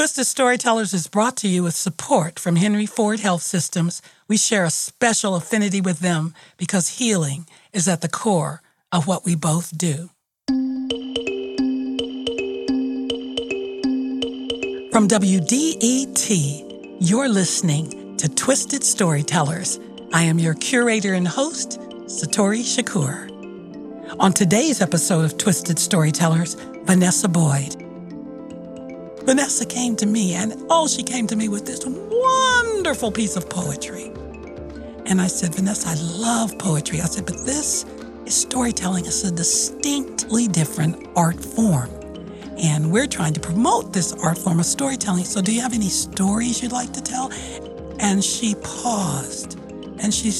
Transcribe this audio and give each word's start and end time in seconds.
Twisted 0.00 0.26
Storytellers 0.26 0.94
is 0.94 1.08
brought 1.08 1.36
to 1.36 1.46
you 1.46 1.62
with 1.62 1.76
support 1.76 2.38
from 2.38 2.56
Henry 2.56 2.86
Ford 2.86 3.20
Health 3.20 3.42
Systems. 3.42 4.00
We 4.28 4.38
share 4.38 4.64
a 4.64 4.70
special 4.70 5.34
affinity 5.34 5.82
with 5.82 5.98
them 5.98 6.32
because 6.56 6.96
healing 6.96 7.46
is 7.74 7.86
at 7.86 8.00
the 8.00 8.08
core 8.08 8.62
of 8.90 9.06
what 9.06 9.26
we 9.26 9.34
both 9.34 9.76
do. 9.76 10.08
From 14.90 15.06
WDET, 15.06 16.96
you're 16.98 17.28
listening 17.28 18.16
to 18.16 18.30
Twisted 18.30 18.82
Storytellers. 18.82 19.78
I 20.14 20.22
am 20.22 20.38
your 20.38 20.54
curator 20.54 21.12
and 21.12 21.28
host, 21.28 21.78
Satori 22.06 22.62
Shakur. 22.62 23.28
On 24.18 24.32
today's 24.32 24.80
episode 24.80 25.26
of 25.26 25.36
Twisted 25.36 25.78
Storytellers, 25.78 26.54
Vanessa 26.84 27.28
Boyd. 27.28 27.79
Vanessa 29.24 29.66
came 29.66 29.96
to 29.96 30.06
me, 30.06 30.34
and 30.34 30.54
oh, 30.70 30.88
she 30.88 31.02
came 31.02 31.26
to 31.26 31.36
me 31.36 31.48
with 31.48 31.66
this 31.66 31.84
wonderful 31.86 33.12
piece 33.12 33.36
of 33.36 33.48
poetry. 33.48 34.12
And 35.06 35.20
I 35.20 35.26
said, 35.26 35.54
Vanessa, 35.54 35.90
I 35.90 35.94
love 35.94 36.58
poetry. 36.58 37.00
I 37.00 37.04
said, 37.04 37.26
but 37.26 37.36
this 37.44 37.84
is 38.26 38.34
storytelling. 38.34 39.06
It's 39.06 39.24
a 39.24 39.30
distinctly 39.30 40.48
different 40.48 41.08
art 41.16 41.38
form. 41.38 41.90
And 42.56 42.92
we're 42.92 43.06
trying 43.06 43.32
to 43.34 43.40
promote 43.40 43.92
this 43.92 44.12
art 44.12 44.38
form 44.38 44.60
of 44.60 44.66
storytelling. 44.66 45.24
So, 45.24 45.40
do 45.40 45.54
you 45.54 45.60
have 45.62 45.74
any 45.74 45.88
stories 45.88 46.62
you'd 46.62 46.72
like 46.72 46.92
to 46.92 47.02
tell? 47.02 47.30
And 47.98 48.22
she 48.24 48.54
paused 48.56 49.58
and 50.00 50.12
she 50.12 50.32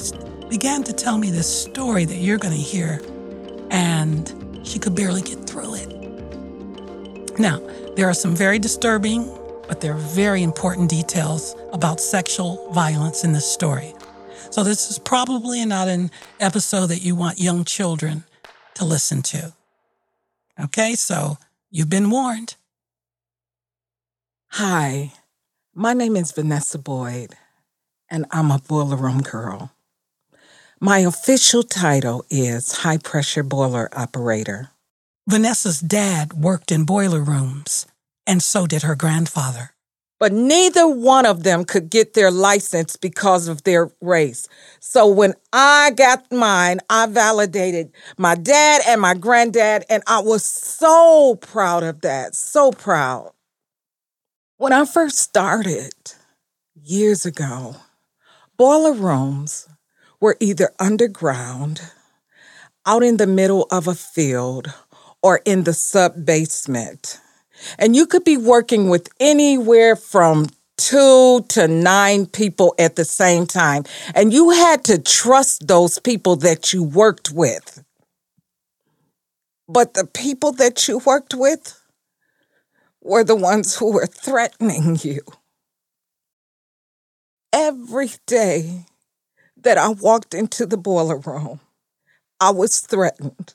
began 0.49 0.83
to 0.85 0.93
tell 0.93 1.19
me 1.19 1.31
this 1.31 1.63
story 1.65 2.05
that 2.05 2.17
you're 2.17 2.39
going 2.39 2.55
to 2.55 2.61
hear. 2.61 3.01
And 3.71 4.61
she 4.63 4.79
could 4.79 4.95
barely 4.95 5.23
get 5.23 5.47
through 5.47 5.75
it. 5.77 6.00
Now, 7.41 7.59
there 7.97 8.09
are 8.09 8.15
some 8.15 8.37
very 8.37 8.59
disturbing, 8.59 9.27
but 9.67 9.81
there 9.81 9.95
are 9.95 9.99
very 10.15 10.43
important 10.43 10.91
details 10.91 11.57
about 11.73 12.01
sexual 12.01 12.71
violence 12.73 13.25
in 13.25 13.33
this 13.33 13.51
story. 13.51 13.95
So, 14.51 14.63
this 14.63 14.91
is 14.91 14.99
probably 14.99 15.65
not 15.65 15.89
an 15.89 16.11
episode 16.39 16.87
that 16.87 17.03
you 17.03 17.17
want 17.17 17.41
young 17.41 17.65
children 17.65 18.25
to 18.75 18.85
listen 18.85 19.23
to. 19.23 19.53
Okay, 20.61 20.95
so 20.95 21.39
You've 21.73 21.89
been 21.89 22.11
warned. 22.11 22.57
Hi, 24.49 25.13
my 25.73 25.95
name 25.95 26.17
is 26.17 26.33
Vanessa 26.33 26.79
Boyd, 26.79 27.37
and 28.09 28.27
I'm 28.33 28.51
a 28.51 28.59
boiler 28.59 28.97
room 28.97 29.21
girl. 29.21 29.71
My 30.81 30.99
official 30.99 31.63
title 31.63 32.25
is 32.29 32.79
High 32.79 32.99
Pressure 32.99 33.45
Boiler 33.45 33.89
Operator. 33.93 34.71
Vanessa's 35.31 35.81
dad 35.81 36.33
worked 36.33 36.73
in 36.73 36.85
boiler 36.85 37.23
rooms, 37.23 37.87
and 38.27 38.43
so 38.43 38.67
did 38.67 38.83
her 38.83 38.97
grandfather 38.97 39.71
but 40.21 40.33
neither 40.33 40.87
one 40.87 41.25
of 41.25 41.43
them 41.45 41.65
could 41.65 41.89
get 41.89 42.13
their 42.13 42.31
license 42.31 42.95
because 42.95 43.49
of 43.49 43.65
their 43.65 43.91
race. 44.03 44.47
So 44.79 45.07
when 45.09 45.33
I 45.51 45.93
got 45.97 46.31
mine, 46.31 46.81
I 46.91 47.07
validated 47.07 47.91
my 48.19 48.35
dad 48.35 48.83
and 48.87 49.01
my 49.01 49.15
granddad, 49.15 49.87
and 49.89 50.03
I 50.07 50.21
was 50.21 50.45
so 50.45 51.39
proud 51.41 51.83
of 51.83 52.03
that, 52.03 52.35
so 52.35 52.71
proud. 52.71 53.33
When 54.59 54.75
I 54.75 54.85
first 54.85 55.19
started 55.19 55.95
years 56.75 57.25
ago, 57.25 57.77
boiler 58.59 58.93
rooms 58.93 59.67
were 60.21 60.37
either 60.39 60.71
underground, 60.79 61.81
out 62.85 63.03
in 63.03 63.17
the 63.17 63.27
middle 63.27 63.67
of 63.71 63.89
a 63.89 63.95
field, 63.95 64.75
or 65.23 65.41
in 65.45 65.65
the 65.65 65.73
sub 65.73 66.25
basement. 66.25 67.21
And 67.79 67.95
you 67.95 68.07
could 68.07 68.25
be 68.25 68.37
working 68.37 68.89
with 68.89 69.09
anywhere 69.21 69.97
from 69.97 70.47
two 70.77 71.45
to 71.49 71.69
nine 71.69 72.27
people 72.27 72.75
at 72.79 72.97
the 72.97 73.05
same 73.05 73.47
time. 73.47 73.85
And 74.15 74.33
you 74.33 74.51
had 74.51 74.85
to 74.85 74.99
trust 74.99 75.67
those 75.67 75.99
people 75.99 76.37
that 76.37 76.73
you 76.73 76.83
worked 76.83 77.31
with. 77.31 77.85
But 79.69 79.95
the 79.95 80.07
people 80.07 80.53
that 80.53 80.89
you 80.89 80.99
worked 80.99 81.35
with 81.35 81.79
were 83.03 83.25
the 83.25 83.37
ones 83.37 83.77
who 83.77 83.93
were 83.93 84.07
threatening 84.07 84.99
you. 85.03 85.21
Every 87.53 88.11
day 88.27 88.87
that 89.57 89.77
I 89.77 89.89
walked 89.89 90.35
into 90.35 90.67
the 90.67 90.77
boiler 90.77 91.19
room, 91.19 91.61
I 92.41 92.51
was 92.51 92.81
threatened 92.81 93.55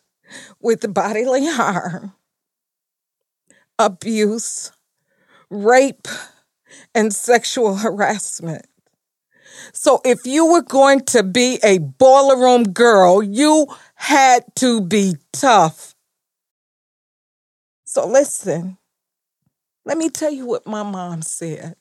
with 0.59 0.93
bodily 0.93 1.47
harm 1.51 2.13
abuse, 3.79 4.71
rape, 5.49 6.07
and 6.93 7.13
sexual 7.13 7.75
harassment. 7.75 8.65
So 9.73 10.01
if 10.05 10.25
you 10.25 10.45
were 10.45 10.61
going 10.61 11.01
to 11.05 11.23
be 11.23 11.59
a 11.63 11.79
boiler 11.79 12.37
room 12.37 12.63
girl, 12.71 13.21
you 13.23 13.67
had 13.95 14.43
to 14.57 14.81
be 14.81 15.15
tough. 15.33 15.95
So 17.85 18.07
listen, 18.07 18.77
let 19.85 19.97
me 19.97 20.09
tell 20.09 20.31
you 20.31 20.45
what 20.45 20.67
my 20.67 20.83
mom 20.83 21.21
said. 21.21 21.75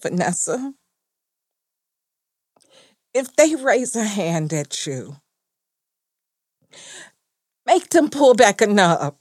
Vanessa, 0.00 0.74
if 3.14 3.34
they 3.36 3.54
raise 3.54 3.96
a 3.96 4.04
hand 4.04 4.52
at 4.52 4.86
you, 4.86 5.16
make 7.68 7.90
them 7.90 8.08
pull 8.08 8.32
back 8.32 8.62
a 8.62 8.66
nub. 8.66 9.14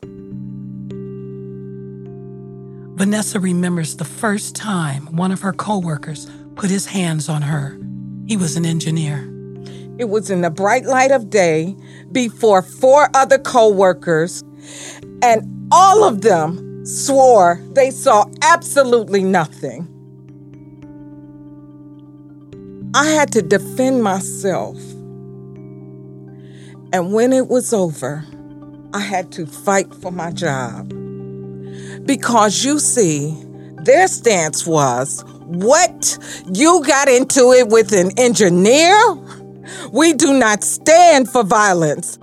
Vanessa 2.97 3.41
remembers 3.41 3.97
the 3.97 4.06
first 4.06 4.56
time 4.56 5.18
one 5.18 5.34
of 5.34 5.41
her 5.41 5.52
coworkers 5.52 6.31
put 6.56 6.69
his 6.69 6.85
hands 6.85 7.28
on 7.28 7.41
her. 7.41 7.78
He 8.25 8.38
was 8.38 8.56
an 8.56 8.66
engineer. 8.66 9.19
It 10.00 10.08
was 10.08 10.30
in 10.30 10.41
the 10.41 10.50
bright 10.50 10.85
light 10.85 11.12
of 11.12 11.30
day 11.30 11.75
before 12.13 12.62
four 12.62 13.09
other 13.13 13.38
coworkers, 13.38 14.44
and 15.22 15.68
all 15.69 16.06
of 16.06 16.22
them 16.22 16.85
swore 16.85 17.62
they 17.74 17.91
saw 17.91 18.25
absolutely 18.41 19.24
nothing. 19.24 19.94
I 22.96 23.08
had 23.08 23.34
to 23.34 23.41
defend 23.41 24.03
myself. 24.03 24.78
And 26.94 27.12
when 27.12 27.34
it 27.34 27.50
was 27.50 27.74
over, 27.74 28.25
I 28.94 29.00
had 29.00 29.31
to 29.34 29.46
fight 29.46 29.94
for 29.96 30.12
my 30.12 30.31
job. 30.31 30.90
Because 32.06 32.64
you 32.64 32.80
see, 32.80 33.36
their 33.84 34.08
stance 34.08 34.66
was, 34.66 35.24
What? 35.46 36.18
You 36.52 36.84
got 36.86 37.09
into 37.09 37.52
it 37.52 37.68
with 37.68 37.92
an 37.94 38.12
engineer? 38.18 38.97
We 39.92 40.14
do 40.14 40.34
not 40.34 40.64
stand 40.64 41.30
for 41.30 41.44
violence. 41.44 42.18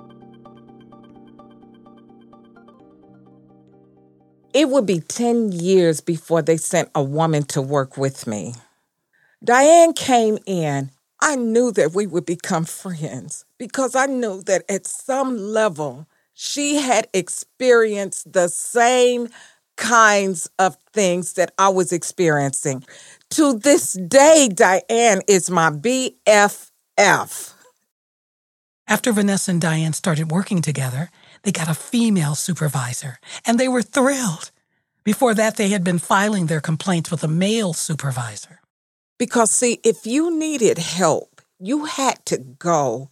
It 4.55 4.69
would 4.69 4.87
be 4.87 5.01
10 5.01 5.53
years 5.53 6.01
before 6.01 6.41
they 6.41 6.57
sent 6.57 6.89
a 6.95 7.03
woman 7.03 7.43
to 7.45 7.61
work 7.61 7.97
with 7.97 8.27
me. 8.27 8.55
Diane 9.43 9.93
came 9.93 10.39
in. 10.47 10.91
I 11.21 11.37
knew 11.37 11.73
that 11.73 11.93
we 11.93 12.07
would 12.07 12.25
become 12.25 12.65
friends 12.65 13.45
because 13.59 13.95
I 13.95 14.07
knew 14.07 14.43
that 14.43 14.63
at 14.69 14.87
some 14.87 15.37
level 15.37 16.07
she 16.35 16.77
had 16.77 17.09
experienced 17.15 18.33
the 18.33 18.49
same 18.49 19.29
kinds 19.77 20.51
of 20.59 20.77
things 20.93 21.33
that 21.35 21.53
I 21.59 21.69
was 21.69 21.93
experiencing. 21.93 22.85
To 23.31 23.59
this 23.59 23.95
day, 23.95 24.49
Diane 24.53 25.23
is 25.27 25.51
my 25.51 25.71
BFF. 25.71 27.55
After 28.87 29.13
Vanessa 29.13 29.51
and 29.51 29.61
Diane 29.61 29.95
started 29.95 30.31
working 30.31 30.61
together, 30.61 31.11
they 31.43 31.53
got 31.53 31.71
a 31.71 31.75
female 31.75 32.35
supervisor, 32.35 33.19
and 33.45 33.59
they 33.59 33.69
were 33.69 33.83
thrilled. 33.83 34.51
Before 35.05 35.35
that, 35.35 35.57
they 35.57 35.69
had 35.69 35.85
been 35.85 35.99
filing 35.99 36.47
their 36.47 36.61
complaints 36.61 37.11
with 37.11 37.23
a 37.25 37.29
male 37.29 37.73
supervisor. 37.73 38.61
Because, 39.19 39.51
see, 39.51 39.81
if 39.85 40.07
you 40.07 40.37
needed 40.37 40.79
help, 40.79 41.43
you 41.59 41.85
had 41.85 42.25
to 42.27 42.39
go 42.39 43.11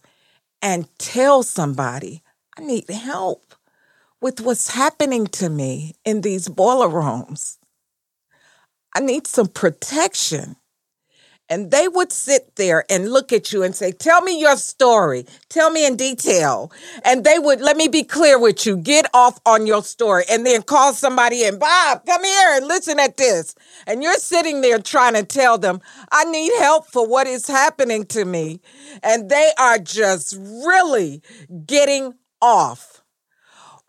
and 0.61 0.87
tell 0.97 1.43
somebody, 1.43 2.22
I 2.57 2.61
need 2.61 2.89
help 2.89 3.55
with 4.21 4.39
what's 4.39 4.71
happening 4.71 5.27
to 5.27 5.49
me 5.49 5.95
in 6.05 6.21
these 6.21 6.47
boiler 6.47 6.87
rooms. 6.87 7.59
I 8.95 8.99
need 8.99 9.27
some 9.27 9.47
protection. 9.47 10.55
And 11.49 11.71
they 11.71 11.87
would 11.87 12.11
sit 12.11 12.55
there 12.55 12.85
and 12.89 13.11
look 13.11 13.33
at 13.33 13.51
you 13.51 13.63
and 13.63 13.75
say, 13.75 13.91
Tell 13.91 14.21
me 14.21 14.39
your 14.39 14.55
story. 14.55 15.25
Tell 15.49 15.69
me 15.69 15.85
in 15.85 15.97
detail. 15.97 16.71
And 17.03 17.25
they 17.25 17.37
would, 17.37 17.59
let 17.59 17.75
me 17.75 17.89
be 17.89 18.03
clear 18.03 18.39
with 18.39 18.65
you, 18.65 18.77
get 18.77 19.07
off 19.13 19.39
on 19.45 19.67
your 19.67 19.83
story 19.83 20.23
and 20.29 20.45
then 20.45 20.63
call 20.63 20.93
somebody 20.93 21.43
in. 21.43 21.59
Bob, 21.59 22.05
come 22.05 22.23
here 22.23 22.55
and 22.55 22.67
listen 22.67 22.97
at 22.97 23.17
this. 23.17 23.55
And 23.85 24.01
you're 24.01 24.13
sitting 24.13 24.61
there 24.61 24.79
trying 24.79 25.15
to 25.15 25.23
tell 25.23 25.57
them, 25.57 25.81
I 26.11 26.23
need 26.23 26.53
help 26.59 26.87
for 26.87 27.05
what 27.05 27.27
is 27.27 27.45
happening 27.45 28.05
to 28.07 28.23
me. 28.23 28.61
And 29.03 29.29
they 29.29 29.51
are 29.59 29.79
just 29.79 30.37
really 30.39 31.21
getting 31.65 32.13
off 32.43 33.03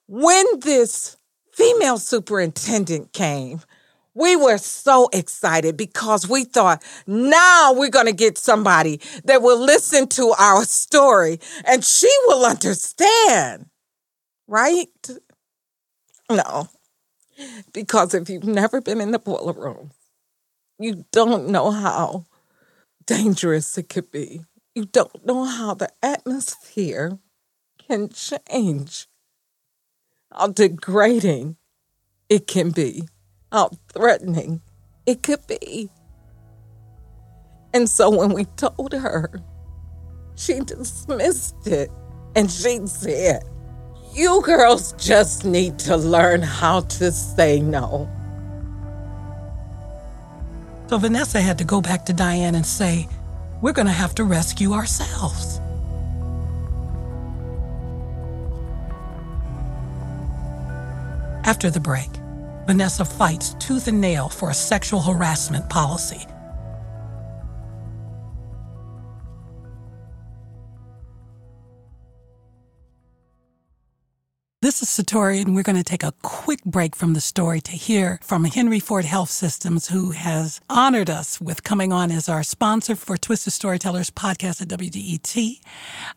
when 0.06 0.44
this 0.60 1.16
female 1.52 1.98
superintendent 1.98 3.12
came, 3.12 3.60
We 4.14 4.36
were 4.36 4.58
so 4.58 5.08
excited 5.12 5.76
because 5.76 6.28
we 6.28 6.44
thought 6.44 6.84
now 7.06 7.72
we're 7.74 7.90
going 7.90 8.06
to 8.06 8.12
get 8.12 8.38
somebody 8.38 9.00
that 9.24 9.42
will 9.42 9.58
listen 9.58 10.06
to 10.08 10.34
our 10.38 10.64
story 10.64 11.40
and 11.66 11.84
she 11.84 12.10
will 12.26 12.46
understand. 12.46 13.66
Right? 14.46 14.88
No. 16.30 16.68
Because 17.72 18.14
if 18.14 18.30
you've 18.30 18.44
never 18.44 18.80
been 18.80 19.00
in 19.00 19.10
the 19.10 19.18
boiler 19.18 19.52
room, 19.52 19.90
you 20.78 21.04
don't 21.12 21.48
know 21.48 21.72
how 21.72 22.26
dangerous 23.06 23.76
it 23.78 23.88
could 23.88 24.12
be. 24.12 24.44
You 24.74 24.86
don't 24.86 25.26
know 25.26 25.44
how 25.44 25.74
the 25.74 25.90
atmosphere 26.02 27.18
can 27.86 28.08
change, 28.08 29.06
how 30.32 30.48
degrading 30.48 31.56
it 32.28 32.46
can 32.46 32.70
be, 32.70 33.04
how 33.52 33.70
threatening 33.92 34.62
it 35.06 35.22
could 35.22 35.46
be. 35.46 35.90
And 37.72 37.88
so 37.88 38.10
when 38.10 38.32
we 38.32 38.44
told 38.56 38.92
her, 38.92 39.30
she 40.36 40.60
dismissed 40.60 41.66
it 41.66 41.90
and 42.36 42.50
she 42.50 42.86
said, 42.86 43.42
You 44.12 44.42
girls 44.42 44.92
just 44.92 45.44
need 45.44 45.78
to 45.80 45.96
learn 45.96 46.42
how 46.42 46.80
to 46.80 47.12
say 47.12 47.60
no. 47.60 48.08
So 50.88 50.98
Vanessa 50.98 51.40
had 51.40 51.58
to 51.58 51.64
go 51.64 51.80
back 51.80 52.04
to 52.06 52.12
Diane 52.12 52.54
and 52.54 52.66
say, 52.66 53.08
We're 53.60 53.72
going 53.72 53.86
to 53.86 53.92
have 53.92 54.14
to 54.16 54.24
rescue 54.24 54.72
ourselves. 54.72 55.60
After 61.44 61.68
the 61.70 61.78
break, 61.78 62.10
Vanessa 62.66 63.04
fights 63.04 63.52
tooth 63.58 63.86
and 63.86 64.00
nail 64.00 64.30
for 64.30 64.48
a 64.48 64.54
sexual 64.54 65.02
harassment 65.02 65.68
policy 65.68 66.26
Satori, 74.94 75.42
and 75.44 75.56
we're 75.56 75.64
going 75.64 75.74
to 75.74 75.82
take 75.82 76.04
a 76.04 76.12
quick 76.22 76.62
break 76.64 76.94
from 76.94 77.14
the 77.14 77.20
story 77.20 77.60
to 77.60 77.72
hear 77.72 78.20
from 78.22 78.44
Henry 78.44 78.78
Ford 78.78 79.04
Health 79.04 79.28
Systems, 79.28 79.88
who 79.88 80.12
has 80.12 80.60
honored 80.70 81.10
us 81.10 81.40
with 81.40 81.64
coming 81.64 81.92
on 81.92 82.12
as 82.12 82.28
our 82.28 82.44
sponsor 82.44 82.94
for 82.94 83.16
Twisted 83.16 83.52
Storytellers 83.52 84.10
podcast 84.10 84.62
at 84.62 84.68
WDET. 84.68 85.58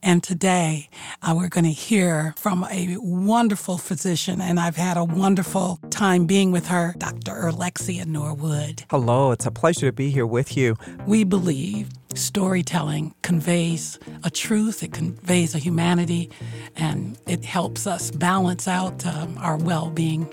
And 0.03 0.21
today, 0.21 0.89
uh, 1.23 1.33
we're 1.35 1.49
going 1.49 1.63
to 1.63 1.71
hear 1.71 2.35
from 2.37 2.65
a 2.69 2.97
wonderful 2.99 3.79
physician, 3.79 4.41
and 4.41 4.59
I've 4.59 4.77
had 4.77 4.95
a 4.95 5.03
wonderful 5.03 5.79
time 5.89 6.27
being 6.27 6.51
with 6.51 6.67
her, 6.67 6.93
Dr. 6.99 7.47
Alexia 7.47 8.05
Norwood. 8.05 8.83
Hello, 8.91 9.31
it's 9.31 9.47
a 9.47 9.51
pleasure 9.51 9.87
to 9.87 9.91
be 9.91 10.11
here 10.11 10.27
with 10.27 10.55
you. 10.55 10.75
We 11.07 11.23
believe 11.23 11.89
storytelling 12.17 13.13
conveys 13.21 13.99
a 14.23 14.29
truth, 14.29 14.83
it 14.83 14.91
conveys 14.91 15.55
a 15.55 15.59
humanity, 15.59 16.29
and 16.75 17.17
it 17.27 17.45
helps 17.45 17.87
us 17.87 18.11
balance 18.11 18.66
out 18.67 19.05
um, 19.05 19.37
our 19.39 19.57
well 19.57 19.89
being. 19.89 20.27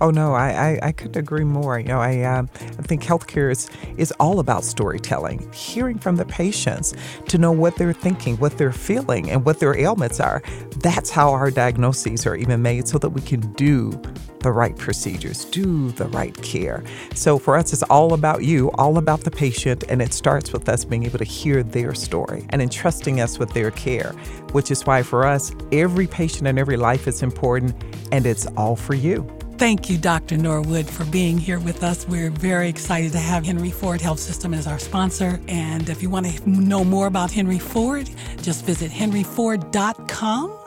Oh 0.00 0.10
no, 0.10 0.34
I, 0.34 0.50
I, 0.50 0.78
I, 0.82 0.92
couldn't 0.92 1.16
agree 1.16 1.44
more. 1.44 1.78
You 1.78 1.86
know, 1.86 2.00
I 2.00 2.22
um, 2.22 2.48
I 2.56 2.82
think 2.82 3.02
healthcare 3.02 3.50
is 3.50 3.68
is 3.96 4.12
all 4.12 4.38
about 4.38 4.64
storytelling, 4.64 5.50
hearing 5.52 5.98
from 5.98 6.16
the 6.16 6.24
patients 6.24 6.94
to 7.28 7.38
know 7.38 7.52
what 7.52 7.76
they're 7.76 7.92
thinking, 7.92 8.36
what 8.38 8.56
they're 8.58 8.72
feeling, 8.72 9.30
and 9.30 9.44
what 9.44 9.60
their 9.60 9.76
ailments 9.76 10.20
are. 10.20 10.42
That's 10.78 11.10
how 11.10 11.32
our 11.32 11.50
diagnoses 11.50 12.26
are 12.26 12.36
even 12.36 12.62
made, 12.62 12.88
so 12.88 12.98
that 12.98 13.10
we 13.10 13.20
can 13.20 13.40
do 13.54 14.00
the 14.44 14.52
right 14.52 14.76
procedures, 14.76 15.46
do 15.46 15.90
the 15.92 16.06
right 16.08 16.40
care. 16.42 16.84
So 17.14 17.38
for 17.38 17.56
us, 17.56 17.72
it's 17.72 17.82
all 17.84 18.12
about 18.12 18.44
you, 18.44 18.70
all 18.72 18.98
about 18.98 19.20
the 19.20 19.30
patient, 19.30 19.84
and 19.88 20.00
it 20.00 20.12
starts 20.12 20.52
with 20.52 20.68
us 20.68 20.84
being 20.84 21.04
able 21.04 21.18
to 21.18 21.24
hear 21.24 21.62
their 21.62 21.94
story 21.94 22.46
and 22.50 22.62
entrusting 22.62 23.20
us 23.20 23.38
with 23.38 23.50
their 23.54 23.70
care, 23.72 24.12
which 24.52 24.70
is 24.70 24.86
why 24.86 25.02
for 25.02 25.26
us, 25.26 25.52
every 25.72 26.06
patient 26.06 26.46
and 26.46 26.58
every 26.58 26.76
life 26.76 27.08
is 27.08 27.22
important, 27.22 27.74
and 28.12 28.26
it's 28.26 28.46
all 28.56 28.76
for 28.76 28.94
you. 28.94 29.26
Thank 29.56 29.88
you, 29.88 29.96
Dr. 29.96 30.36
Norwood, 30.36 30.90
for 30.90 31.04
being 31.06 31.38
here 31.38 31.60
with 31.60 31.82
us. 31.82 32.06
We're 32.06 32.30
very 32.30 32.68
excited 32.68 33.12
to 33.12 33.18
have 33.18 33.46
Henry 33.46 33.70
Ford 33.70 34.00
Health 34.00 34.18
System 34.18 34.52
as 34.52 34.66
our 34.66 34.78
sponsor. 34.78 35.40
And 35.48 35.88
if 35.88 36.02
you 36.02 36.10
want 36.10 36.26
to 36.26 36.50
know 36.50 36.84
more 36.84 37.06
about 37.06 37.30
Henry 37.30 37.60
Ford, 37.60 38.10
just 38.42 38.66
visit 38.66 38.90
henryford.com. 38.90 40.58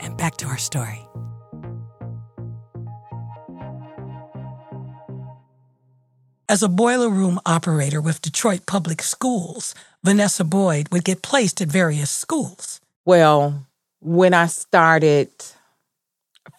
And 0.00 0.16
back 0.16 0.38
to 0.38 0.46
our 0.46 0.58
story. 0.58 1.06
As 6.50 6.64
a 6.64 6.68
boiler 6.68 7.08
room 7.08 7.38
operator 7.46 8.00
with 8.00 8.22
Detroit 8.22 8.66
Public 8.66 9.02
Schools, 9.02 9.72
Vanessa 10.02 10.42
Boyd 10.42 10.88
would 10.90 11.04
get 11.04 11.22
placed 11.22 11.60
at 11.60 11.68
various 11.68 12.10
schools. 12.10 12.80
Well, 13.04 13.68
when 14.00 14.34
I 14.34 14.48
started 14.48 15.30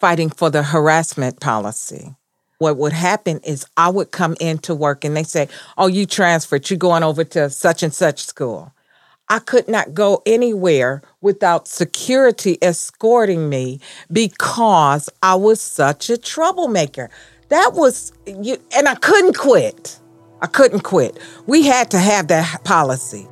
fighting 0.00 0.30
for 0.30 0.48
the 0.48 0.62
harassment 0.62 1.40
policy, 1.40 2.14
what 2.56 2.78
would 2.78 2.94
happen 2.94 3.40
is 3.44 3.66
I 3.76 3.90
would 3.90 4.12
come 4.12 4.34
into 4.40 4.74
work 4.74 5.04
and 5.04 5.14
they 5.14 5.24
say, 5.24 5.50
Oh, 5.76 5.88
you 5.88 6.06
transferred, 6.06 6.70
you're 6.70 6.78
going 6.78 7.02
over 7.02 7.22
to 7.24 7.50
such 7.50 7.82
and 7.82 7.92
such 7.92 8.24
school. 8.24 8.72
I 9.28 9.40
could 9.40 9.68
not 9.68 9.92
go 9.92 10.22
anywhere 10.24 11.02
without 11.20 11.68
security 11.68 12.56
escorting 12.62 13.50
me 13.50 13.78
because 14.10 15.10
I 15.22 15.34
was 15.34 15.60
such 15.60 16.08
a 16.08 16.16
troublemaker. 16.16 17.10
That 17.52 17.74
was 17.74 18.14
you, 18.26 18.56
and 18.74 18.88
I 18.88 18.94
couldn't 18.94 19.36
quit. 19.36 20.00
I 20.40 20.46
couldn't 20.46 20.80
quit. 20.80 21.18
We 21.46 21.66
had 21.66 21.90
to 21.90 21.98
have 21.98 22.28
that 22.28 22.64
policy. 22.64 23.28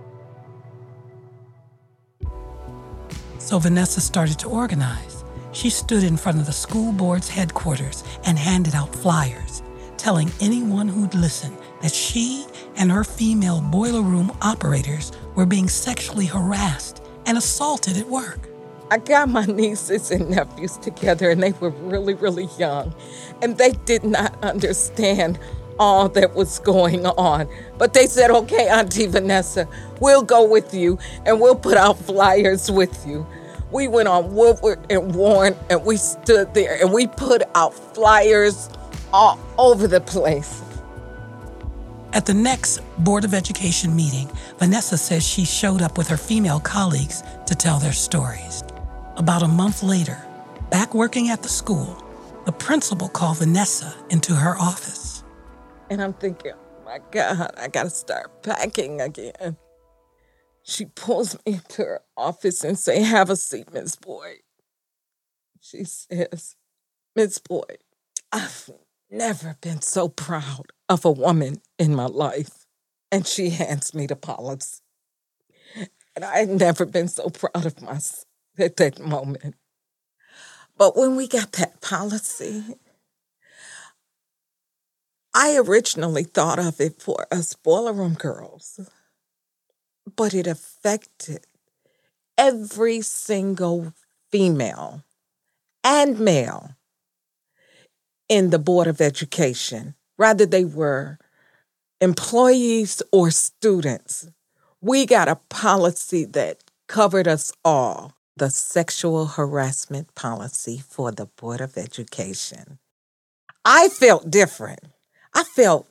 So 3.39 3.59
Vanessa 3.59 4.03
started 4.03 4.39
to 4.41 4.49
organize. 4.51 5.25
She 5.53 5.71
stood 5.71 6.03
in 6.03 6.19
front 6.19 6.39
of 6.39 6.45
the 6.45 6.53
school 6.53 6.93
board's 6.93 7.31
headquarters 7.31 8.05
and 8.27 8.39
handed 8.39 8.75
out 8.75 8.95
flyers, 8.95 9.63
telling 9.97 10.31
anyone 10.39 10.87
who'd 10.87 11.15
listen 11.15 11.57
that 11.81 11.95
she 11.95 12.45
and 12.77 12.93
her 12.93 13.05
female 13.05 13.63
boiler 13.63 14.03
room 14.03 14.37
operators 14.43 15.13
were 15.35 15.47
being 15.47 15.67
sexually 15.67 16.27
harassed 16.27 17.03
and 17.25 17.39
assaulted 17.39 17.97
at 17.97 18.07
work. 18.07 18.50
I 18.91 18.99
got 18.99 19.29
my 19.29 19.45
nieces 19.47 20.11
and 20.11 20.31
nephews 20.31 20.77
together, 20.79 21.31
and 21.31 21.43
they 21.43 21.53
were 21.53 21.71
really, 21.71 22.15
really 22.15 22.49
young, 22.59 22.95
and 23.41 23.57
they 23.57 23.73
did 23.85 24.05
not 24.05 24.37
understand 24.43 25.39
all 25.79 26.09
that 26.11 26.35
was 26.35 26.59
going 26.59 27.07
on. 27.07 27.49
But 27.79 27.95
they 27.95 28.07
said, 28.07 28.31
okay, 28.31 28.69
Auntie 28.69 29.07
Vanessa, 29.07 29.67
we'll 30.01 30.23
go 30.23 30.47
with 30.47 30.75
you 30.75 30.99
and 31.25 31.41
we'll 31.41 31.57
put 31.57 31.79
out 31.79 31.99
flyers 31.99 32.71
with 32.71 33.07
you. 33.07 33.27
We 33.73 33.89
went 33.89 34.07
on 34.07 34.35
Woodward 34.35 34.79
and 34.91 35.15
Warren 35.15 35.57
and 35.71 35.83
we 35.85 35.97
stood 35.97 36.53
there 36.53 36.79
and 36.79 36.93
we 36.93 37.07
put 37.07 37.43
out 37.55 37.73
flyers 37.95 38.69
all 39.11 39.39
over 39.57 39.89
the 39.89 40.03
place. 40.03 40.61
At 42.13 42.27
the 42.27 42.35
next 42.35 42.81
Board 42.99 43.25
of 43.25 43.33
Education 43.33 43.97
meeting, 43.97 44.29
Vanessa 44.59 44.99
says 44.99 45.27
she 45.27 45.47
showed 45.47 45.81
up 45.81 45.97
with 45.97 46.09
her 46.09 46.17
female 46.19 46.61
colleagues 46.61 47.23
to 47.47 47.55
tell 47.55 47.79
their 47.79 47.93
stories. 47.93 48.65
About 49.21 49.43
a 49.43 49.49
month 49.49 49.83
later, 49.83 50.17
back 50.71 50.95
working 50.95 51.29
at 51.29 51.43
the 51.43 51.49
school, 51.51 52.03
the 52.47 52.53
principal 52.53 53.11
called 53.11 53.37
Vanessa 53.37 53.95
into 54.09 54.35
her 54.35 54.57
office. 54.57 55.25
And 55.91 56.03
I'm 56.03 56.15
thinking, 56.15 56.53
oh 56.55 56.85
my 56.87 57.01
God, 57.11 57.51
I 57.59 57.69
gotta 57.69 57.91
start 57.91 58.43
packing 58.43 59.03
again. 59.03 59.59
She 60.63 60.87
pulls 60.87 61.35
me 61.35 61.53
into 61.53 61.83
her 61.83 62.01
office 62.17 62.65
and 62.65 62.79
say, 62.79 63.03
Have 63.03 63.29
a 63.29 63.37
seat, 63.37 63.71
Miss 63.75 63.95
Boyd. 63.95 64.39
She 65.61 65.85
says, 65.85 66.57
Miss 67.15 67.37
Boyd, 67.41 67.85
I've 68.33 68.71
never 69.11 69.59
been 69.61 69.83
so 69.83 70.09
proud 70.09 70.73
of 70.89 71.05
a 71.05 71.11
woman 71.11 71.61
in 71.79 71.95
my 71.95 72.07
life. 72.07 72.65
And 73.13 73.27
she 73.27 73.51
hands 73.51 73.93
me 73.93 74.07
the 74.07 74.17
policy. 74.17 74.81
And 76.17 76.25
I 76.25 76.39
had 76.39 76.49
never 76.49 76.87
been 76.87 77.09
so 77.09 77.29
proud 77.29 77.67
of 77.67 77.83
myself 77.83 78.25
at 78.61 78.77
that 78.77 78.99
moment. 78.99 79.55
But 80.77 80.97
when 80.97 81.17
we 81.17 81.29
got 81.29 81.53
that 81.53 81.81
policy, 81.81 82.65
I 85.35 85.57
originally 85.57 86.25
thought 86.25 86.59
of 86.59 86.81
it 86.81 87.01
for 87.01 87.27
us 87.31 87.55
boiler 87.55 87.93
room 87.93 88.15
girls, 88.15 88.81
but 90.17 90.35
it 90.35 90.47
affected 90.47 91.47
every 92.37 93.01
single 93.01 93.93
female 94.31 95.05
and 95.85 96.19
male 96.19 96.77
in 98.29 98.51
the 98.51 98.59
Board 98.59 98.87
of 98.87 99.01
Education, 99.01 99.95
rather 100.17 100.47
they 100.47 100.65
were 100.65 101.19
employees 102.01 103.03
or 103.13 103.31
students. 103.31 104.29
We 104.81 105.05
got 105.05 105.29
a 105.29 105.37
policy 105.51 106.25
that 106.25 106.65
covered 106.89 107.29
us 107.29 107.53
all 107.65 108.15
the 108.41 108.51
sexual 108.51 109.27
harassment 109.27 110.15
policy 110.15 110.83
for 110.89 111.13
the 111.13 111.27
Board 111.27 111.61
of 111.61 111.77
Education. 111.77 112.79
I 113.67 113.89
felt 113.89 114.31
different. 114.31 114.81
I 115.35 115.45
felt 115.45 115.87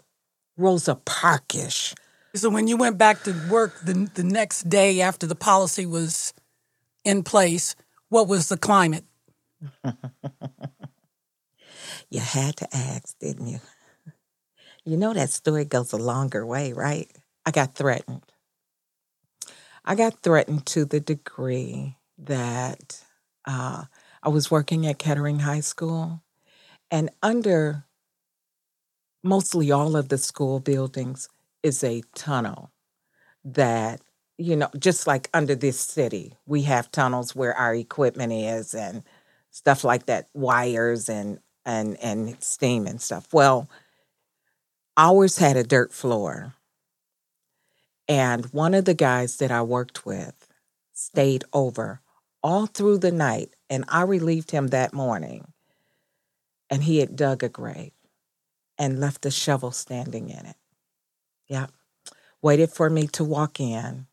Rosa 0.57 0.95
Parkish. 0.95 1.93
So 2.33 2.49
when 2.49 2.67
you 2.67 2.75
went 2.75 2.97
back 2.97 3.21
to 3.23 3.35
work 3.51 3.79
the 3.81 4.09
the 4.15 4.23
next 4.23 4.67
day 4.67 4.99
after 4.99 5.27
the 5.27 5.35
policy 5.35 5.85
was 5.85 6.33
in 7.05 7.21
place, 7.21 7.75
what 8.09 8.27
was 8.27 8.49
the 8.49 8.57
climate? 8.57 9.05
you 12.09 12.19
had 12.19 12.57
to 12.57 12.75
ask, 12.75 13.15
didn't 13.19 13.45
you? 13.45 13.59
You 14.85 14.97
know 14.97 15.13
that 15.13 15.29
story 15.29 15.65
goes 15.65 15.93
a 15.93 15.97
longer 15.97 16.43
way, 16.47 16.73
right? 16.73 17.11
I 17.45 17.51
got 17.51 17.75
threatened. 17.75 18.23
I 19.85 19.93
got 19.93 20.23
threatened 20.23 20.65
to 20.67 20.85
the 20.85 20.99
degree 20.99 21.98
that 22.25 23.03
uh, 23.45 23.85
I 24.23 24.29
was 24.29 24.51
working 24.51 24.85
at 24.87 24.99
Kettering 24.99 25.39
High 25.39 25.61
School, 25.61 26.23
and 26.91 27.09
under 27.23 27.85
mostly 29.23 29.71
all 29.71 29.95
of 29.95 30.09
the 30.09 30.17
school 30.17 30.59
buildings 30.59 31.29
is 31.63 31.83
a 31.83 32.01
tunnel 32.15 32.71
that 33.43 34.01
you 34.37 34.55
know 34.55 34.69
just 34.79 35.07
like 35.07 35.29
under 35.33 35.55
this 35.55 35.79
city 35.79 36.33
we 36.45 36.63
have 36.63 36.91
tunnels 36.91 37.35
where 37.35 37.53
our 37.55 37.75
equipment 37.75 38.31
is 38.33 38.73
and 38.73 39.03
stuff 39.51 39.83
like 39.83 40.05
that 40.05 40.27
wires 40.33 41.09
and 41.09 41.39
and 41.65 41.97
and 42.01 42.41
steam 42.43 42.87
and 42.87 43.01
stuff. 43.01 43.27
Well 43.33 43.69
ours 44.97 45.37
had 45.37 45.57
a 45.57 45.63
dirt 45.63 45.93
floor. 45.93 46.55
And 48.07 48.45
one 48.47 48.73
of 48.73 48.85
the 48.85 48.93
guys 48.93 49.37
that 49.37 49.51
i 49.51 49.61
worked 49.61 50.05
with 50.05 50.47
stayed 50.93 51.43
over 51.53 52.01
all 52.41 52.65
through 52.65 52.97
the 52.97 53.11
night 53.11 53.49
and 53.69 53.83
i 53.87 54.01
relieved 54.01 54.51
him 54.51 54.67
that 54.67 54.93
morning 54.93 55.45
and 56.69 56.83
he 56.83 56.99
had 56.99 57.15
dug 57.15 57.43
a 57.43 57.49
grave 57.49 57.91
and 58.79 58.99
left 58.99 59.21
the 59.23 59.31
shovel 59.31 59.71
standing 59.71 60.29
in 60.29 60.45
it. 60.45 60.55
Yeah. 61.47 61.67
Waited 62.41 62.71
for 62.71 62.89
me 62.89 63.07
to 63.07 63.23
walk 63.23 63.59
in. 63.59 64.07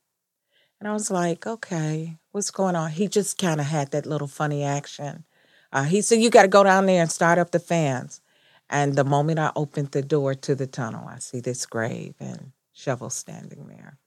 And 0.79 0.89
I 0.89 0.93
was 0.93 1.11
like, 1.11 1.47
okay, 1.47 2.17
what's 2.33 2.51
going 2.51 2.75
on? 2.75 2.91
He 2.91 3.09
just 3.09 3.39
kind 3.39 3.61
of 3.61 3.67
had 3.67 3.93
that 3.93 4.05
little 4.05 4.27
funny 4.27 4.65
action. 4.65 5.25
Uh, 5.73 5.85
he 5.85 6.03
said, 6.03 6.21
you 6.21 6.29
got 6.31 6.43
to 6.43 6.49
go 6.49 6.65
down 6.65 6.87
there 6.87 7.01
and 7.01 7.11
start 7.11 7.39
up 7.39 7.53
the 7.53 7.61
fans. 7.61 8.21
And 8.69 8.95
the 8.95 9.05
moment 9.05 9.39
I 9.39 9.53
opened 9.55 9.93
the 9.93 10.03
door 10.03 10.35
to 10.35 10.55
the 10.55 10.67
tunnel, 10.67 11.07
I 11.09 11.21
see 11.21 11.41
this 11.41 11.65
grave 11.67 12.15
and 12.19 12.51
shovel 12.73 13.11
standing 13.11 13.69
there. 13.69 13.99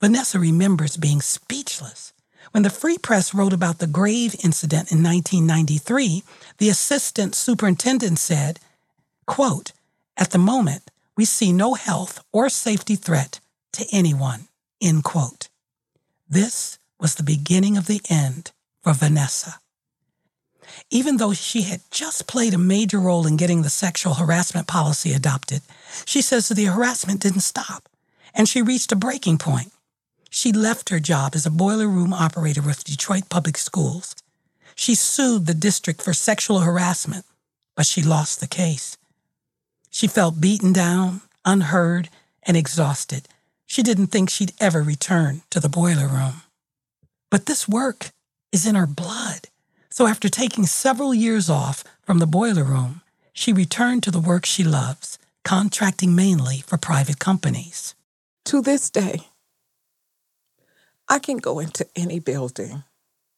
Vanessa 0.00 0.38
remembers 0.38 0.96
being 0.96 1.20
speechless. 1.20 2.14
When 2.52 2.62
the 2.62 2.70
Free 2.70 2.96
Press 2.96 3.34
wrote 3.34 3.52
about 3.52 3.78
the 3.78 3.86
grave 3.86 4.34
incident 4.42 4.90
in 4.90 5.02
1993, 5.02 6.24
the 6.56 6.70
assistant 6.70 7.34
superintendent 7.34 8.18
said, 8.18 8.58
quote, 9.26 9.72
At 10.16 10.30
the 10.30 10.38
moment, 10.38 10.90
we 11.18 11.26
see 11.26 11.52
no 11.52 11.74
health 11.74 12.24
or 12.32 12.48
safety 12.48 12.96
threat 12.96 13.40
to 13.72 13.86
anyone, 13.92 14.48
end 14.80 15.04
quote. 15.04 15.48
This 16.26 16.78
was 16.98 17.16
the 17.16 17.22
beginning 17.22 17.76
of 17.76 17.86
the 17.86 18.00
end 18.08 18.52
for 18.82 18.94
Vanessa. 18.94 19.56
Even 20.88 21.18
though 21.18 21.34
she 21.34 21.62
had 21.62 21.82
just 21.90 22.26
played 22.26 22.54
a 22.54 22.58
major 22.58 22.98
role 22.98 23.26
in 23.26 23.36
getting 23.36 23.62
the 23.62 23.68
sexual 23.68 24.14
harassment 24.14 24.66
policy 24.66 25.12
adopted, 25.12 25.60
she 26.06 26.22
says 26.22 26.48
the 26.48 26.64
harassment 26.64 27.20
didn't 27.20 27.40
stop, 27.40 27.86
and 28.32 28.48
she 28.48 28.62
reached 28.62 28.92
a 28.92 28.96
breaking 28.96 29.36
point. 29.36 29.72
She 30.30 30.52
left 30.52 30.90
her 30.90 31.00
job 31.00 31.34
as 31.34 31.44
a 31.44 31.50
boiler 31.50 31.88
room 31.88 32.12
operator 32.12 32.62
with 32.62 32.84
Detroit 32.84 33.28
Public 33.28 33.58
Schools. 33.58 34.14
She 34.76 34.94
sued 34.94 35.46
the 35.46 35.54
district 35.54 36.00
for 36.00 36.14
sexual 36.14 36.60
harassment, 36.60 37.26
but 37.76 37.84
she 37.84 38.00
lost 38.00 38.40
the 38.40 38.46
case. 38.46 38.96
She 39.90 40.06
felt 40.06 40.40
beaten 40.40 40.72
down, 40.72 41.22
unheard, 41.44 42.08
and 42.44 42.56
exhausted. 42.56 43.26
She 43.66 43.82
didn't 43.82 44.06
think 44.06 44.30
she'd 44.30 44.52
ever 44.60 44.82
return 44.82 45.42
to 45.50 45.58
the 45.58 45.68
boiler 45.68 46.06
room. 46.06 46.42
But 47.28 47.46
this 47.46 47.68
work 47.68 48.10
is 48.52 48.66
in 48.66 48.76
her 48.76 48.86
blood. 48.86 49.48
So 49.90 50.06
after 50.06 50.28
taking 50.28 50.66
several 50.66 51.12
years 51.12 51.50
off 51.50 51.82
from 52.02 52.18
the 52.18 52.26
boiler 52.26 52.64
room, 52.64 53.02
she 53.32 53.52
returned 53.52 54.04
to 54.04 54.12
the 54.12 54.20
work 54.20 54.46
she 54.46 54.62
loves, 54.62 55.18
contracting 55.44 56.14
mainly 56.14 56.62
for 56.66 56.78
private 56.78 57.18
companies. 57.18 57.96
To 58.46 58.62
this 58.62 58.90
day, 58.90 59.29
I 61.10 61.18
can 61.18 61.38
go 61.38 61.58
into 61.58 61.84
any 61.96 62.20
building, 62.20 62.84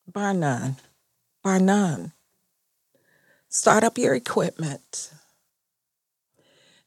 bar 0.06 0.34
none, 0.34 0.76
bar 1.42 1.58
none. 1.58 2.12
Start 3.48 3.82
up 3.82 3.96
your 3.96 4.14
equipment, 4.14 5.10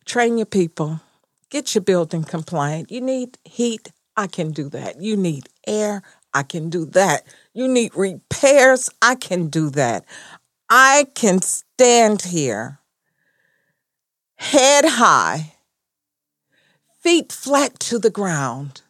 train 0.06 0.38
your 0.38 0.46
people, 0.46 1.02
get 1.50 1.74
your 1.74 1.82
building 1.82 2.24
compliant. 2.24 2.92
You 2.92 3.02
need 3.02 3.40
heat, 3.44 3.92
I 4.16 4.28
can 4.28 4.52
do 4.52 4.70
that. 4.70 5.02
You 5.02 5.18
need 5.18 5.50
air, 5.66 6.04
I 6.36 6.44
can 6.44 6.70
do 6.70 6.86
that. 6.86 7.26
You 7.52 7.68
need 7.68 7.96
repairs, 7.96 8.88
I 9.02 9.16
can 9.16 9.48
do 9.48 9.72
that. 9.72 10.06
I 10.70 11.08
can 11.16 11.42
stand 11.42 12.22
here, 12.22 12.78
head 14.36 14.86
high, 14.86 15.56
feet 17.02 17.32
flat 17.32 17.80
to 17.80 17.98
the 17.98 18.12
ground 18.12 18.84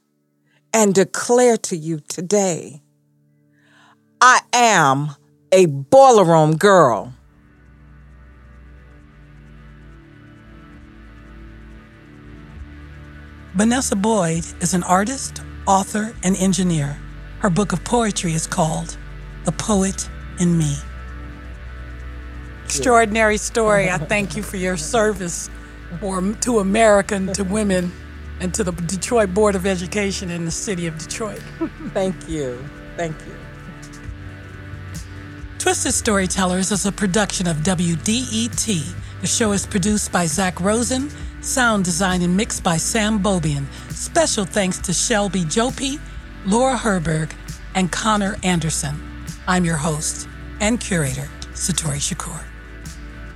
and 0.75 0.93
declare 0.93 1.55
to 1.55 1.77
you 1.77 2.01
today 2.01 2.81
I 4.19 4.41
am 4.51 5.15
a 5.53 5.67
boiler 5.67 6.25
room 6.25 6.57
girl. 6.57 7.13
Vanessa 13.53 13.95
Boyd 13.95 14.43
is 14.59 14.73
an 14.73 14.83
artist, 14.83 15.41
author, 15.65 16.13
and 16.23 16.35
engineer. 16.35 16.99
Her 17.39 17.49
book 17.49 17.71
of 17.71 17.81
poetry 17.85 18.33
is 18.33 18.45
called 18.45 18.97
The 19.45 19.53
Poet 19.53 20.09
in 20.39 20.57
Me. 20.57 20.75
Extraordinary 22.65 23.37
story. 23.37 23.89
I 23.89 23.97
thank 23.97 24.35
you 24.35 24.43
for 24.43 24.57
your 24.57 24.75
service 24.75 25.49
for, 26.01 26.33
to 26.33 26.59
America 26.59 27.15
and 27.15 27.33
to 27.35 27.45
women 27.45 27.93
and 28.39 28.53
to 28.53 28.63
the 28.63 28.71
Detroit 28.71 29.33
Board 29.33 29.55
of 29.55 29.65
Education 29.65 30.29
in 30.29 30.45
the 30.45 30.51
city 30.51 30.87
of 30.87 30.97
Detroit. 30.97 31.41
Thank 31.93 32.27
you. 32.27 32.63
Thank 32.97 33.15
you. 33.25 33.35
Twisted 35.59 35.93
Storytellers 35.93 36.71
is 36.71 36.85
a 36.85 36.91
production 36.91 37.47
of 37.47 37.57
WDET. 37.57 38.95
The 39.21 39.27
show 39.27 39.51
is 39.51 39.65
produced 39.65 40.11
by 40.11 40.27
Zach 40.27 40.61
Rosen, 40.61 41.09
sound 41.41 41.85
design 41.85 42.21
and 42.21 42.37
mixed 42.37 42.63
by 42.63 42.77
Sam 42.77 43.19
Bobian. 43.19 43.65
Special 43.91 44.45
thanks 44.45 44.77
to 44.79 44.93
Shelby 44.93 45.41
Jouppi, 45.41 45.99
Laura 46.45 46.77
Herberg, 46.77 47.31
and 47.73 47.91
Connor 47.91 48.35
Anderson. 48.43 49.01
I'm 49.47 49.65
your 49.65 49.77
host 49.77 50.27
and 50.59 50.79
curator, 50.79 51.27
Satori 51.53 51.97
Shakur. 51.97 52.43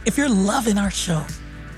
If 0.06 0.18
you're 0.18 0.30
loving 0.30 0.78
our 0.78 0.92
show, 0.92 1.26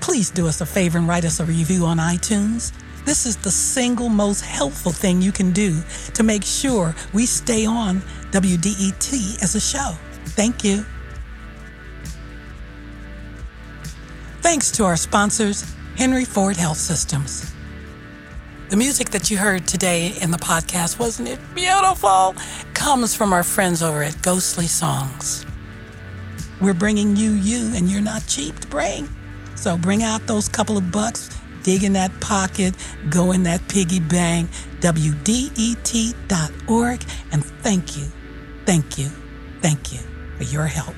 please 0.00 0.30
do 0.30 0.46
us 0.48 0.60
a 0.60 0.66
favor 0.66 0.98
and 0.98 1.08
write 1.08 1.24
us 1.24 1.40
a 1.40 1.44
review 1.44 1.86
on 1.86 1.98
iTunes. 1.98 2.72
This 3.04 3.26
is 3.26 3.36
the 3.36 3.50
single 3.50 4.08
most 4.08 4.42
helpful 4.42 4.92
thing 4.92 5.20
you 5.20 5.32
can 5.32 5.52
do 5.52 5.82
to 6.14 6.22
make 6.22 6.44
sure 6.44 6.94
we 7.12 7.26
stay 7.26 7.66
on 7.66 8.00
WDET 8.30 9.42
as 9.42 9.54
a 9.56 9.60
show. 9.60 9.96
Thank 10.24 10.62
you. 10.62 10.84
Thanks 14.40 14.70
to 14.72 14.84
our 14.84 14.96
sponsors, 14.96 15.64
Henry 15.96 16.24
Ford 16.24 16.56
Health 16.56 16.78
Systems. 16.78 17.52
The 18.70 18.76
music 18.76 19.10
that 19.10 19.30
you 19.30 19.36
heard 19.36 19.66
today 19.66 20.16
in 20.20 20.30
the 20.30 20.38
podcast, 20.38 20.98
wasn't 20.98 21.28
it 21.28 21.40
beautiful? 21.54 22.34
Comes 22.72 23.14
from 23.14 23.32
our 23.32 23.42
friends 23.42 23.82
over 23.82 24.02
at 24.02 24.22
Ghostly 24.22 24.66
Songs. 24.66 25.44
We're 26.60 26.72
bringing 26.72 27.16
you 27.16 27.32
you, 27.32 27.74
and 27.74 27.90
you're 27.90 28.00
not 28.00 28.26
cheap 28.26 28.58
to 28.60 28.68
bring. 28.68 29.08
So 29.56 29.76
bring 29.76 30.02
out 30.02 30.26
those 30.26 30.48
couple 30.48 30.78
of 30.78 30.90
bucks 30.90 31.28
dig 31.62 31.84
in 31.84 31.92
that 31.94 32.20
pocket, 32.20 32.74
go 33.10 33.32
in 33.32 33.42
that 33.44 33.66
piggy 33.68 34.00
bank, 34.00 34.50
WDET.org, 34.80 36.24
and 37.32 37.44
thank 37.44 37.96
you, 37.96 38.04
thank 38.66 38.98
you, 38.98 39.08
thank 39.60 39.92
you 39.92 40.00
for 40.36 40.44
your 40.44 40.66
help. 40.66 40.96